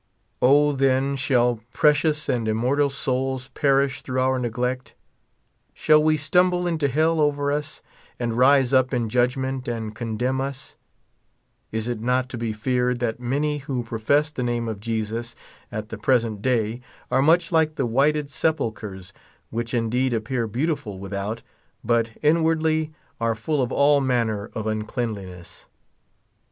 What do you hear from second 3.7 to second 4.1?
ish